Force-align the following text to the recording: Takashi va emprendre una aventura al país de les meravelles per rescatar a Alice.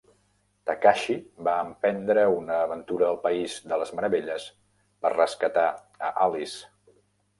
Takashi 0.69 1.17
va 1.47 1.53
emprendre 1.65 2.23
una 2.37 2.57
aventura 2.69 3.05
al 3.09 3.19
país 3.27 3.59
de 3.73 3.79
les 3.83 3.93
meravelles 3.99 4.49
per 5.05 5.13
rescatar 5.17 5.67
a 6.09 6.11
Alice. 6.27 7.01